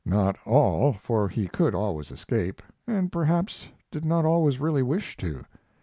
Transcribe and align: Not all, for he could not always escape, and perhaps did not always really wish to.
Not 0.03 0.35
all, 0.47 0.93
for 0.93 1.27
he 1.29 1.47
could 1.47 1.73
not 1.75 1.77
always 1.79 2.09
escape, 2.09 2.63
and 2.87 3.11
perhaps 3.11 3.69
did 3.91 4.03
not 4.03 4.25
always 4.25 4.59
really 4.59 4.81
wish 4.81 5.15
to. 5.17 5.45